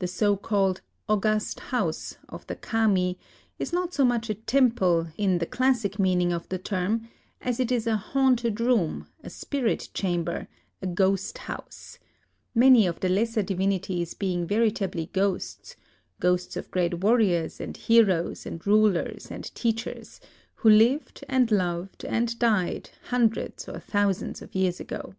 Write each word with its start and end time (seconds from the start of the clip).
The 0.00 0.06
so 0.06 0.36
called" 0.36 0.82
august 1.08 1.60
house" 1.72 2.18
of 2.28 2.46
the 2.46 2.54
Kami 2.56 3.18
is 3.58 3.72
not 3.72 3.94
so 3.94 4.04
much 4.04 4.28
a 4.28 4.34
temple, 4.34 5.06
in 5.16 5.38
the 5.38 5.46
classic 5.46 5.98
meaning 5.98 6.30
of 6.30 6.46
the 6.50 6.58
term, 6.58 7.08
as 7.40 7.58
it 7.58 7.72
is 7.72 7.86
a 7.86 7.96
haunted 7.96 8.60
room, 8.60 9.06
a 9.24 9.30
spirit 9.30 9.88
chamber, 9.94 10.46
a 10.82 10.86
ghost 10.86 11.38
house; 11.38 11.98
many 12.54 12.86
of 12.86 13.00
the 13.00 13.08
lesser 13.08 13.42
divinities 13.42 14.12
being 14.12 14.46
veritably 14.46 15.08
ghosts,— 15.14 15.76
ghosts 16.20 16.58
of 16.58 16.70
great 16.70 16.98
warriors 17.00 17.58
and 17.58 17.78
heroes 17.78 18.44
and 18.44 18.66
rulers 18.66 19.30
and 19.30 19.54
teachers, 19.54 20.20
who 20.56 20.68
lived 20.68 21.24
and 21.30 21.50
loved 21.50 22.04
and 22.04 22.38
died 22.38 22.90
hundreds 23.04 23.66
or 23.70 23.80
thousands 23.80 24.42
of 24.42 24.54
years 24.54 24.80
ago. 24.80 25.14